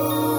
Oh. 0.00 0.37